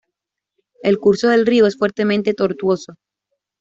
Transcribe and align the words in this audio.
El 0.81 0.97
curso 0.97 1.27
del 1.29 1.45
río 1.45 1.67
es 1.67 1.77
fuertemente 1.77 2.33
tortuoso. 2.33 2.95